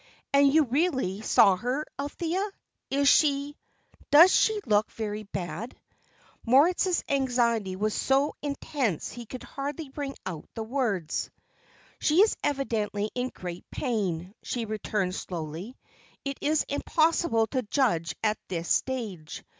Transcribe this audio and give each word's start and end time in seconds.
And 0.33 0.51
you 0.51 0.63
really 0.63 1.21
saw 1.21 1.57
her, 1.57 1.85
Althea? 1.99 2.43
Is 2.89 3.07
she 3.07 3.55
does 4.09 4.33
she 4.35 4.59
look 4.65 4.91
very 4.91 5.21
bad?" 5.25 5.75
Moritz's 6.43 7.03
anxiety 7.07 7.75
was 7.75 7.93
so 7.93 8.33
intense 8.41 9.11
he 9.11 9.27
could 9.27 9.43
hardly 9.43 9.89
bring 9.89 10.15
out 10.25 10.49
the 10.55 10.63
words. 10.63 11.29
"She 11.99 12.21
is 12.23 12.35
evidently 12.43 13.11
in 13.13 13.29
great 13.29 13.69
pain," 13.69 14.33
she 14.41 14.65
returned, 14.65 15.13
slowly. 15.13 15.77
"It 16.25 16.39
is 16.41 16.65
impossible 16.67 17.45
to 17.53 17.61
judge 17.61 18.15
at 18.23 18.39
this 18.47 18.69
stage. 18.69 19.43